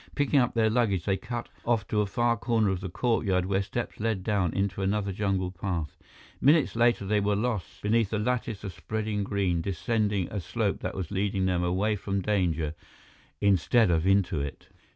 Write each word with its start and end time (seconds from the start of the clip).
Picking 0.15 0.39
up 0.39 0.55
their 0.55 0.71
luggage, 0.71 1.05
they 1.05 1.15
cut 1.15 1.47
off 1.63 1.87
to 1.89 2.01
a 2.01 2.07
far 2.07 2.35
corner 2.35 2.71
of 2.71 2.79
the 2.81 2.89
courtyard 2.89 3.45
where 3.45 3.61
steps 3.61 3.99
led 3.99 4.23
down 4.23 4.51
into 4.51 4.81
another 4.81 5.11
jungle 5.11 5.51
path. 5.51 5.95
Minutes 6.41 6.75
later, 6.75 7.05
they 7.05 7.19
were 7.19 7.35
lost 7.35 7.83
beneath 7.83 8.11
a 8.11 8.17
lattice 8.17 8.63
of 8.63 8.73
spreading 8.73 9.23
green, 9.23 9.61
descending 9.61 10.27
a 10.31 10.39
slope 10.39 10.79
that 10.79 10.95
was 10.95 11.11
leading 11.11 11.45
them 11.45 11.63
away 11.63 11.95
from 11.95 12.19
danger 12.19 12.73
instead 13.41 13.91
of 13.91 14.07
into 14.07 14.39
it. 14.41 14.69